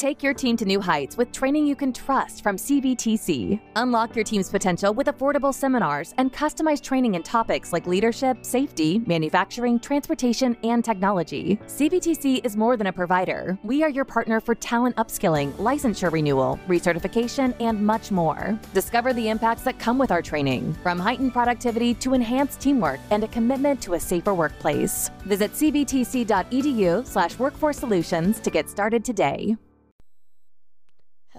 [0.00, 3.60] Take your team to new heights with training you can trust from CBTC.
[3.76, 9.00] Unlock your team's potential with affordable seminars and customized training in topics like leadership, safety,
[9.00, 11.60] manufacturing, transportation, and technology.
[11.66, 13.58] CBTC is more than a provider.
[13.62, 18.58] We are your partner for talent upskilling, licensure renewal, recertification, and much more.
[18.72, 23.22] Discover the impacts that come with our training, from heightened productivity to enhanced teamwork and
[23.22, 25.10] a commitment to a safer workplace.
[25.26, 29.58] Visit cbtc.edu/slash workforce solutions to get started today.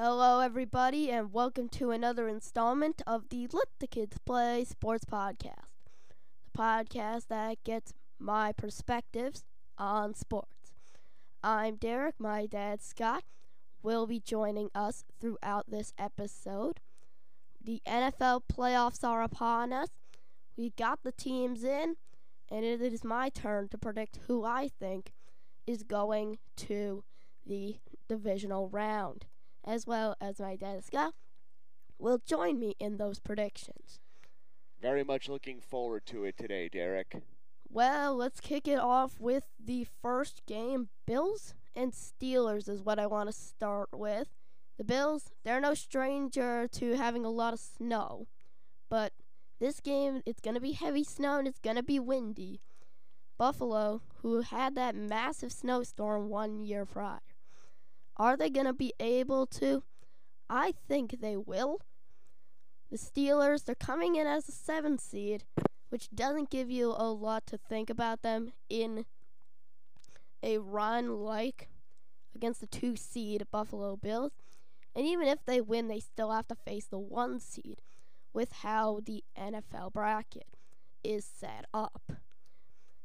[0.04, 5.70] Hello, everybody, and welcome to another installment of the Let the Kids Play Sports Podcast,
[6.52, 9.44] the podcast that gets my perspectives
[9.78, 10.72] on sports.
[11.44, 13.26] I'm Derek, my dad, Scott,
[13.84, 16.80] will be joining us throughout this episode.
[17.64, 19.90] The NFL playoffs are upon us.
[20.58, 21.98] We got the teams in,
[22.50, 25.12] and it is my turn to predict who I think
[25.68, 27.04] is going to
[27.45, 27.76] the
[28.08, 29.28] divisional round
[29.66, 31.14] as well as my dad Scott,
[32.00, 34.00] will join me in those predictions.
[34.81, 37.22] Very much looking forward to it today, Derek.
[37.70, 40.90] Well, let's kick it off with the first game.
[41.06, 44.28] Bills and Steelers is what I want to start with.
[44.78, 48.28] The Bills, they're no stranger to having a lot of snow,
[48.90, 49.14] but
[49.59, 52.62] this game, it's going to be heavy snow and it's going to be windy.
[53.38, 57.20] Buffalo, who had that massive snowstorm one year prior,
[58.22, 59.81] are they going to be able to?
[60.47, 61.81] I think they will.
[62.91, 65.44] The Steelers, they're coming in as a seven seed,
[65.89, 69.05] which doesn't give you a lot to think about them in
[70.44, 71.69] a run like
[72.36, 74.33] against the two seed Buffalo Bills.
[74.95, 77.81] And even if they win, they still have to face the one seed
[78.33, 80.58] with how the NFL bracket
[81.03, 82.11] is set up.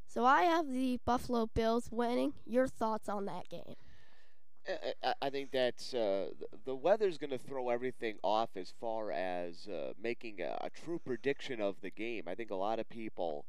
[0.07, 2.35] So I have the Buffalo Bills winning.
[2.45, 3.77] Your thoughts on that game?
[5.23, 6.31] I think that's uh,
[6.65, 11.01] the weather's going to throw everything off as far as uh, making a, a, true
[11.05, 12.25] prediction of the game.
[12.27, 13.45] I think a lot of people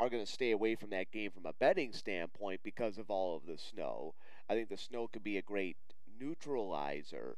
[0.00, 3.36] are going to stay away from that game from a betting standpoint because of all
[3.36, 4.14] of the snow.
[4.48, 5.76] I think the snow could be a great
[6.20, 7.36] neutralizer,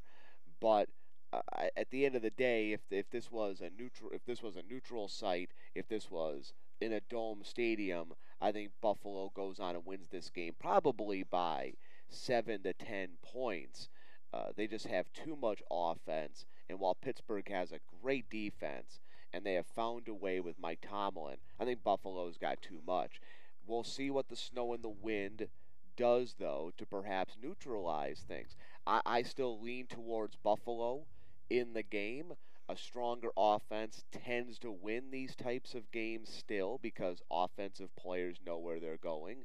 [0.60, 0.88] but
[1.32, 1.40] uh,
[1.76, 4.56] at the end of the day, if if this was a neutral if this was
[4.56, 9.74] a neutral site, if this was in a dome stadium, I think Buffalo goes on
[9.76, 11.74] and wins this game probably by
[12.10, 13.88] seven to ten points.
[14.32, 19.00] Uh, they just have too much offense, and while Pittsburgh has a great defense,
[19.32, 23.20] and they have found a way with Mike Tomlin, I think Buffalo's got too much.
[23.66, 25.48] We'll see what the snow and the wind
[25.96, 28.56] does, though, to perhaps neutralize things.
[28.86, 31.06] I, I still lean towards Buffalo
[31.48, 32.32] in the game.
[32.68, 38.58] A stronger offense tends to win these types of games still because offensive players know
[38.58, 39.38] where they're going,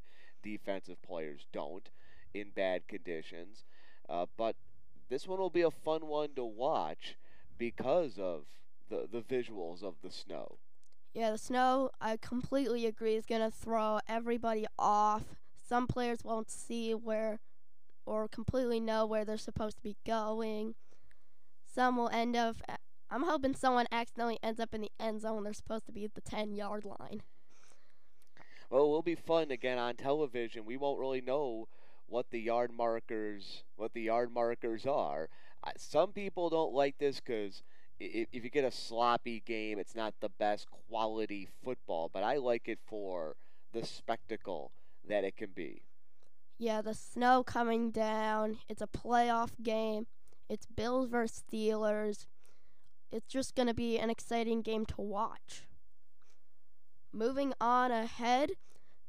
[0.44, 1.90] defensive players don't
[2.35, 3.63] in bad conditions.
[4.07, 4.56] Uh, but
[5.09, 7.16] this one will be a fun one to watch
[7.57, 8.44] because of
[8.90, 10.57] the, the visuals of the snow.
[11.13, 15.24] Yeah, the snow, I completely agree, is going to throw everybody off.
[15.68, 17.40] Some players won't see where
[18.06, 20.75] or completely know where they're supposed to be going.
[21.66, 22.57] Some will end up.
[23.09, 25.44] I'm hoping someone accidentally ends up in the end zone.
[25.44, 27.22] They're supposed to be at the 10 yard line.
[28.69, 30.66] Well, it will be fun again on television.
[30.66, 31.68] We won't really know
[32.08, 35.30] what the yard markers what the yard markers are.
[35.78, 37.64] Some people don't like this because
[38.00, 42.10] if, if you get a sloppy game, it's not the best quality football.
[42.14, 43.36] But I like it for
[43.74, 44.72] the spectacle
[45.08, 45.84] that it can be.
[46.58, 48.60] Yeah, the snow coming down.
[48.70, 50.08] It's a playoff game.
[50.48, 52.28] It's Bills versus Steelers.
[53.12, 55.64] It's just going to be an exciting game to watch.
[57.12, 58.52] Moving on ahead,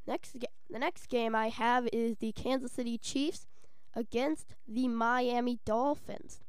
[0.07, 0.37] Next,
[0.71, 3.47] the next game I have is the Kansas City Chiefs
[3.95, 6.41] against the Miami Dolphins.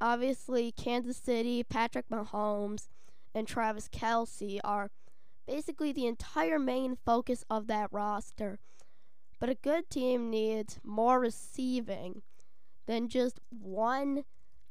[0.00, 2.88] Obviously, Kansas City, Patrick Mahomes,
[3.34, 4.90] and Travis Kelce are
[5.46, 8.58] basically the entire main focus of that roster.
[9.38, 12.22] But a good team needs more receiving
[12.86, 14.24] than just one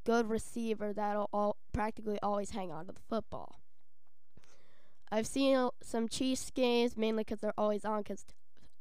[0.04, 3.60] good receiver that'll all, practically always hang on to the football.
[5.12, 8.26] I've seen some Chiefs games mainly because they're always on because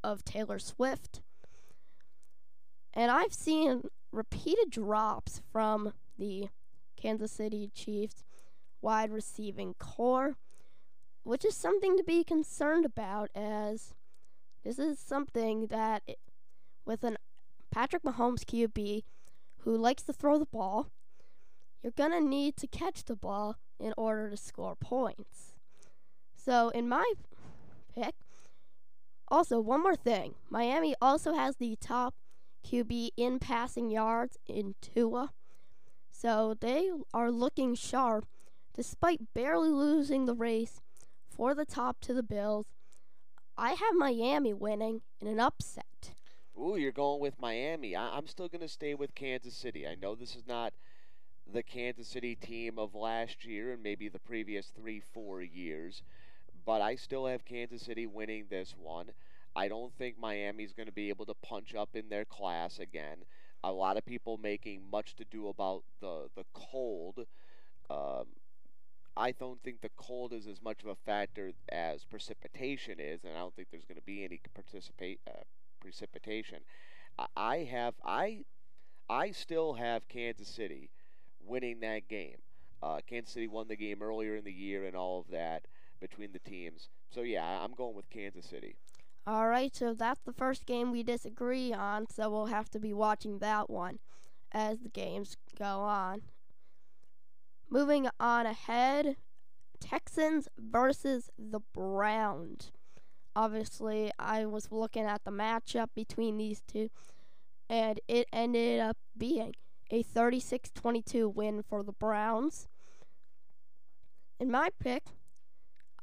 [0.02, 1.22] of Taylor Swift.
[2.92, 3.82] And I've seen
[4.12, 6.48] repeated drops from the
[6.96, 8.24] Kansas City Chiefs
[8.80, 10.36] wide receiving corps,
[11.22, 13.94] which is something to be concerned about as
[14.62, 16.18] this is something that it,
[16.84, 17.16] with an
[17.70, 19.02] Patrick Mahomes QB
[19.60, 20.90] who likes to throw the ball,
[21.82, 25.53] you're going to need to catch the ball in order to score points.
[26.44, 27.10] So in my
[27.94, 28.14] pick,
[29.28, 32.14] also one more thing, Miami also has the top
[32.66, 35.30] QB in passing yards in Tua.
[36.10, 38.26] So they are looking sharp
[38.74, 40.82] despite barely losing the race
[41.28, 42.66] for the top to the Bills.
[43.56, 46.14] I have Miami winning in an upset.
[46.58, 47.96] Ooh, you're going with Miami.
[47.96, 49.86] I- am still going to stay with Kansas City.
[49.86, 50.74] I know this is not
[51.50, 56.02] the Kansas City team of last year and maybe the previous three, four years,
[56.64, 59.10] but I still have Kansas City winning this one.
[59.56, 63.18] I don't think Miami's going to be able to punch up in their class again.
[63.62, 67.26] A lot of people making much to do about the the cold.
[67.88, 68.26] Um,
[69.16, 73.34] I don't think the cold is as much of a factor as precipitation is, and
[73.34, 75.44] I don't think there's going to be any participate uh,
[75.80, 76.58] precipitation.
[77.36, 78.40] I have I
[79.08, 80.90] I still have Kansas City
[81.46, 82.38] winning that game.
[82.82, 85.66] Uh, Kansas City won the game earlier in the year and all of that
[86.00, 86.88] between the teams.
[87.10, 88.76] So yeah, I'm going with Kansas City.
[89.26, 92.92] All right, so that's the first game we disagree on, so we'll have to be
[92.92, 93.98] watching that one
[94.52, 96.20] as the games go on.
[97.70, 99.16] Moving on ahead,
[99.80, 102.70] Texans versus the Browns.
[103.34, 106.90] Obviously, I was looking at the matchup between these two,
[107.68, 109.54] and it ended up being
[109.90, 112.68] a 36 22 win for the Browns.
[114.38, 115.04] In my pick,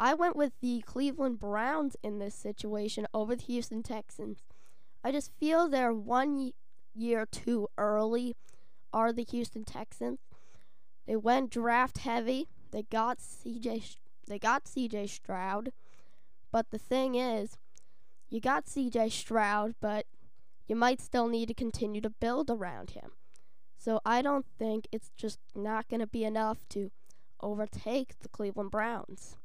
[0.02, 4.40] I went with the Cleveland Browns in this situation over the Houston Texans.
[5.04, 6.54] I just feel they're one
[6.96, 8.36] year too early,
[8.92, 10.18] are the Houston Texans.
[11.06, 12.48] They went draft heavy.
[12.72, 15.72] They got CJ they got CJ Stroud.
[16.52, 17.58] But the thing is,
[18.28, 20.08] you got CJ Stroud, but
[20.68, 23.12] you might still need to continue to build around him.
[23.78, 26.90] So I don't think it's just not going to be enough to
[27.40, 29.38] overtake the Cleveland Browns.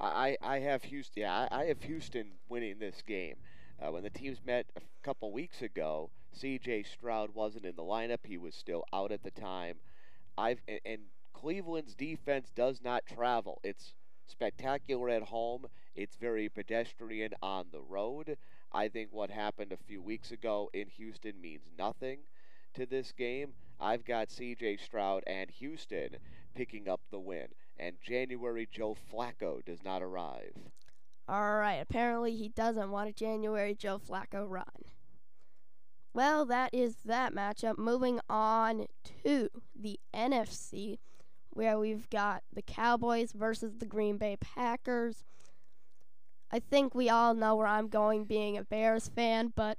[0.00, 1.22] I, I have Houston.
[1.22, 3.36] Yeah, I, I have Houston winning this game.
[3.80, 6.84] Uh, when the teams met a couple weeks ago, C.J.
[6.84, 8.24] Stroud wasn't in the lineup.
[8.24, 9.76] He was still out at the time.
[10.38, 11.00] I've and, and
[11.34, 13.60] Cleveland's defense does not travel.
[13.64, 13.94] It's
[14.26, 15.66] spectacular at home.
[15.94, 18.36] It's very pedestrian on the road.
[18.72, 22.20] I think what happened a few weeks ago in Houston means nothing
[22.74, 23.52] to this game.
[23.80, 26.16] I've got CJ Stroud and Houston
[26.54, 27.48] picking up the win,
[27.80, 30.54] and January Joe Flacco does not arrive.
[31.26, 34.64] All right, apparently he doesn't want a January Joe Flacco run.
[36.12, 37.78] Well, that is that matchup.
[37.78, 38.86] Moving on
[39.22, 40.98] to the NFC,
[41.50, 45.24] where we've got the Cowboys versus the Green Bay Packers.
[46.50, 49.78] I think we all know where I'm going being a Bears fan, but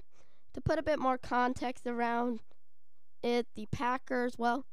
[0.54, 2.40] to put a bit more context around
[3.22, 4.64] it, the Packers, well,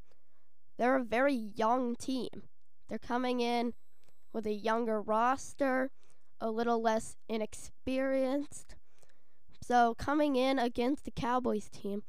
[0.77, 2.43] they're a very young team.
[2.89, 3.73] They're coming in
[4.33, 5.91] with a younger roster,
[6.41, 8.75] a little less inexperienced.
[9.61, 12.03] So, coming in against the Cowboys team,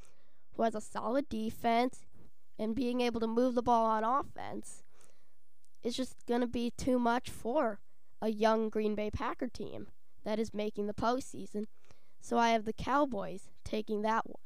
[0.54, 2.06] who has a solid defense
[2.58, 4.82] and being able to move the ball on offense,
[5.82, 7.80] is just going to be too much for
[8.22, 9.88] a young Green Bay Packer team
[10.24, 11.66] that is making the postseason.
[12.20, 14.36] So, I have the Cowboys taking that one.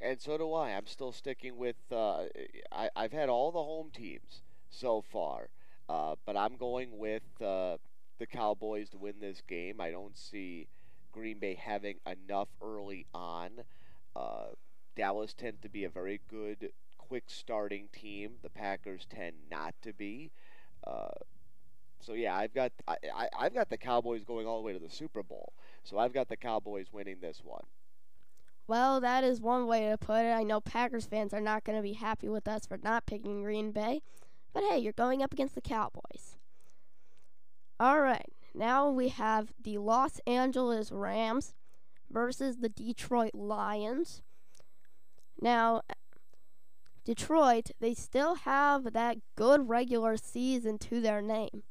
[0.00, 0.70] And so do I.
[0.70, 1.76] I'm still sticking with.
[1.90, 2.24] Uh,
[2.70, 5.48] I, I've had all the home teams so far,
[5.88, 7.76] uh, but I'm going with uh,
[8.18, 9.80] the Cowboys to win this game.
[9.80, 10.68] I don't see
[11.12, 13.50] Green Bay having enough early on.
[14.14, 14.48] Uh,
[14.96, 18.32] Dallas tends to be a very good, quick starting team.
[18.42, 20.30] The Packers tend not to be.
[20.86, 21.08] Uh,
[22.00, 24.90] so yeah, I've got I, I've got the Cowboys going all the way to the
[24.90, 25.52] Super Bowl.
[25.84, 27.64] So I've got the Cowboys winning this one.
[28.66, 30.32] Well, that is one way to put it.
[30.32, 33.42] I know Packers fans are not going to be happy with us for not picking
[33.42, 34.02] Green Bay,
[34.52, 36.36] but hey, you're going up against the Cowboys.
[37.80, 41.54] All right, now we have the Los Angeles Rams
[42.10, 44.22] versus the Detroit Lions.
[45.40, 45.82] Now,
[47.04, 51.62] Detroit, they still have that good regular season to their name.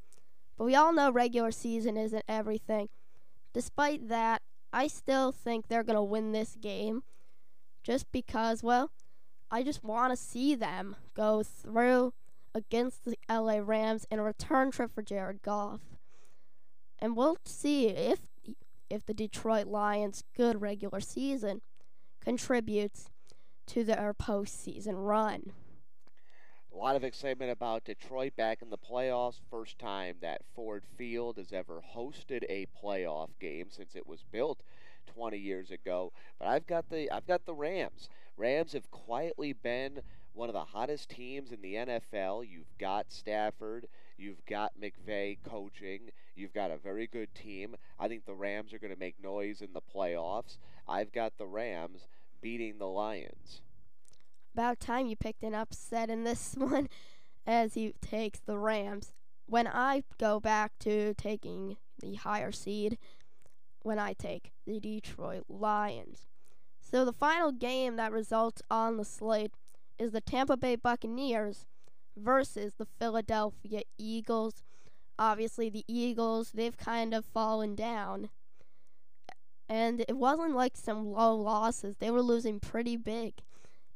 [0.57, 2.89] But we all know regular season isn't everything.
[3.53, 4.41] Despite that,
[4.73, 7.03] I still think they're going to win this game
[7.83, 8.91] just because, well,
[9.51, 12.13] I just want to see them go through
[12.57, 15.81] against the LA Rams in a return trip for Jared Goff.
[16.99, 18.19] And we'll see if
[18.89, 21.61] if the Detroit Lions' good regular season
[22.21, 23.09] contributes
[23.67, 25.51] to their postseason run.
[26.73, 29.39] A lot of excitement about Detroit back in the playoffs.
[29.49, 34.61] First time that Ford Field has ever hosted a playoff game since it was built
[35.07, 36.13] 20 years ago.
[36.39, 38.09] But I've got the I've got the Rams.
[38.37, 40.01] Rams have quietly been
[40.37, 42.47] one of the hottest teams in the NFL.
[42.47, 47.75] You've got Stafford, you've got McVay coaching, you've got a very good team.
[47.99, 50.57] I think the Rams are going to make noise in the playoffs.
[50.87, 52.07] I've got the Rams
[52.39, 53.61] beating the Lions.
[54.53, 56.87] About time you picked an upset in this one
[57.47, 59.11] as he takes the Rams.
[59.47, 62.99] When I go back to taking the higher seed,
[63.81, 66.27] when I take the Detroit Lions.
[66.79, 69.51] So the final game that results on the slate
[69.99, 71.65] is the Tampa Bay Buccaneers
[72.15, 74.63] versus the Philadelphia Eagles.
[75.19, 78.29] Obviously, the Eagles, they've kind of fallen down.
[79.69, 81.97] And it wasn't like some low losses.
[81.97, 83.33] They were losing pretty big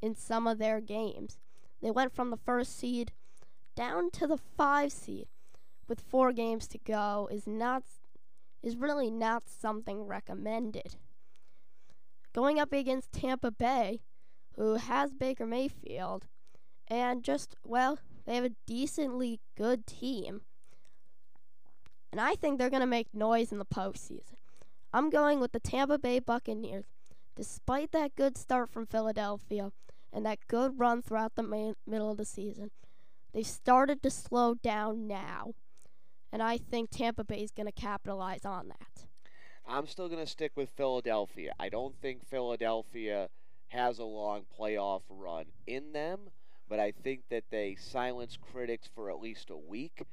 [0.01, 1.38] in some of their games.
[1.81, 3.12] They went from the first seed
[3.75, 5.27] down to the five seed
[5.88, 7.84] with four games to go is not
[8.63, 10.96] is really not something recommended.
[12.34, 14.01] Going up against Tampa Bay,
[14.55, 16.27] who has Baker Mayfield,
[16.88, 20.41] and just well, they have a decently good team.
[22.12, 24.36] And I think they're going to make noise in the postseason.
[24.93, 26.86] I'm going with the Tampa Bay Buccaneers.
[27.36, 29.72] Despite that good start from Philadelphia
[30.12, 32.72] and that good run throughout the middle of the season,
[33.34, 35.53] they've started to slow down now.
[36.34, 39.05] And I think Tampa Bay is going to capitalize on that.
[39.65, 41.53] I'm still going to stick with Philadelphia.
[41.58, 43.29] I don't think Philadelphia
[43.72, 46.20] has a long playoff run in them,
[46.70, 50.04] but I think that they silence critics for at least a week.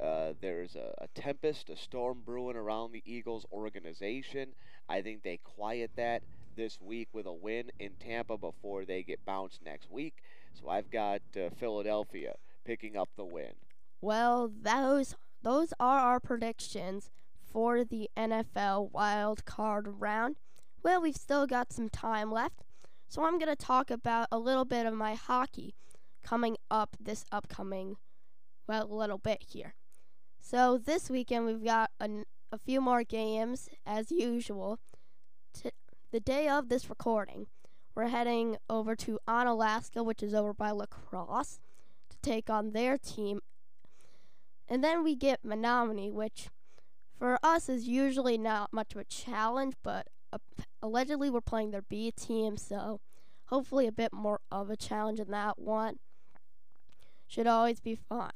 [0.00, 4.50] Uh, there's a, a, tempest, a storm brewing around the Eagles organization.
[4.88, 6.22] I think they quiet that
[6.56, 10.14] this week with a win in Tampa before they get bounced next week.
[10.54, 12.34] So I've got uh, Philadelphia
[12.64, 13.52] picking up the win.
[14.00, 17.10] Well, those those are our predictions
[17.52, 20.36] for the NFL wild card round.
[20.82, 22.62] Well, we've still got some time left,
[23.08, 25.74] so I'm going to talk about a little bit of my hockey
[26.22, 27.96] coming up this upcoming
[28.68, 29.74] well, a little bit here.
[30.40, 32.08] So this weekend we've got a,
[32.52, 34.78] a few more games as usual.
[35.54, 35.70] T-
[36.12, 37.46] the day of this recording,
[37.94, 41.58] we're heading over to Onalaska, which is over by La Crosse,
[42.10, 43.40] to take on their team.
[44.68, 46.50] And then we get Menominee, which
[47.18, 50.38] for us is usually not much of a challenge, but uh,
[50.82, 53.00] allegedly we're playing their B team, so
[53.46, 55.98] hopefully a bit more of a challenge in that one.
[57.26, 58.30] Should always be fun.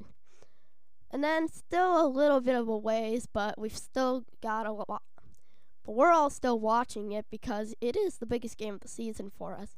[1.11, 5.03] And then still a little bit of a ways, but we've still got a lot.
[5.85, 9.31] But we're all still watching it because it is the biggest game of the season
[9.31, 9.77] for us.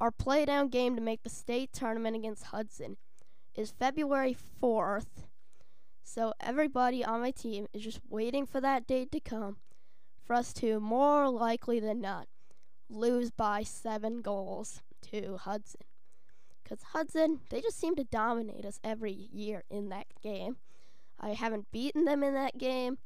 [0.00, 2.96] Our playdown game to make the state tournament against Hudson
[3.54, 5.26] is February 4th.
[6.02, 9.56] So everybody on my team is just waiting for that date to come
[10.26, 12.26] for us to, more likely than not,
[12.88, 15.82] lose by seven goals to Hudson.
[16.62, 20.56] Because Hudson, they just seem to dominate us every year in that game.
[21.20, 22.98] I haven't beaten them in that game.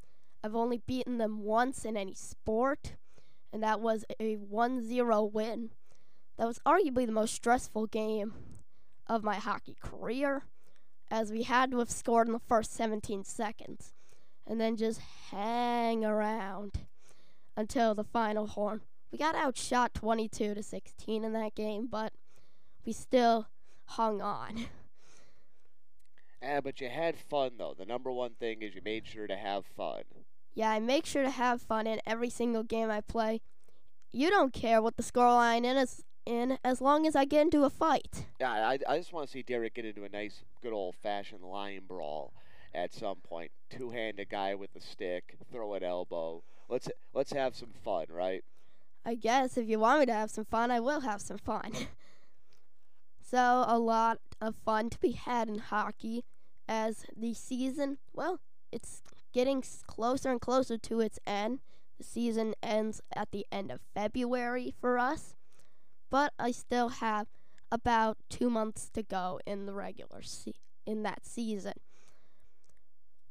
[0.42, 2.94] I've only beaten them once in any sport,
[3.52, 5.70] and that was a 1 0 win.
[6.38, 8.32] That was arguably the most stressful game
[9.06, 10.44] of my hockey career,
[11.10, 13.92] as we had to have scored in the first 17 seconds
[14.50, 15.00] and then just
[15.30, 16.72] hang around
[17.60, 18.80] until the final horn.
[19.12, 22.12] We got outshot 22 to 16 in that game, but
[22.84, 23.46] we still
[23.84, 24.66] hung on.
[26.42, 27.74] Yeah, but you had fun though.
[27.78, 30.04] The number one thing is you made sure to have fun.
[30.54, 33.42] Yeah, I make sure to have fun in every single game I play.
[34.10, 37.70] You don't care what the scoreline is in as long as I get into a
[37.70, 38.24] fight.
[38.40, 41.44] Yeah, I, I just want to see Derek get into a nice, good old fashioned
[41.44, 42.32] line brawl
[42.74, 43.50] at some point.
[43.68, 46.42] Two hand a guy with a stick, throw an elbow.
[46.70, 48.44] Let's let's have some fun, right?
[49.04, 51.72] I guess if you want me to have some fun, I will have some fun.
[53.30, 56.24] so a lot of fun to be had in hockey
[56.68, 61.58] as the season, well, it's getting closer and closer to its end.
[61.98, 65.34] The season ends at the end of February for us,
[66.10, 67.26] but I still have
[67.72, 70.54] about 2 months to go in the regular se-
[70.86, 71.74] in that season.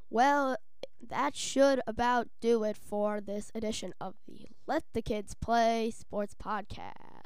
[0.10, 0.58] Well,
[1.08, 6.36] that should about do it for this edition of the Let the Kids Play Sports
[6.36, 7.19] Podcast.